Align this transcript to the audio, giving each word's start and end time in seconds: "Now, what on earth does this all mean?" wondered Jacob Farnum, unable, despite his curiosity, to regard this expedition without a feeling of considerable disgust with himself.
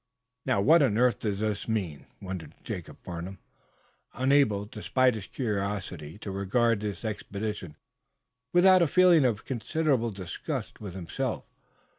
"Now, 0.47 0.61
what 0.61 0.81
on 0.81 0.97
earth 0.97 1.19
does 1.19 1.41
this 1.41 1.65
all 1.67 1.73
mean?" 1.75 2.07
wondered 2.19 2.55
Jacob 2.63 2.97
Farnum, 3.03 3.37
unable, 4.13 4.65
despite 4.65 5.13
his 5.13 5.27
curiosity, 5.27 6.17
to 6.21 6.31
regard 6.31 6.79
this 6.79 7.05
expedition 7.05 7.75
without 8.51 8.81
a 8.81 8.87
feeling 8.87 9.25
of 9.25 9.45
considerable 9.45 10.09
disgust 10.09 10.81
with 10.81 10.95
himself. 10.95 11.45